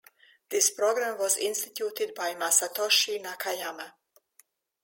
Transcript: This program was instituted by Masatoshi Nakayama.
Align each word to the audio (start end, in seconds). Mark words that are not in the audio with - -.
This 0.49 0.71
program 0.71 1.19
was 1.19 1.37
instituted 1.37 2.15
by 2.15 2.33
Masatoshi 2.33 3.21
Nakayama. 3.23 3.93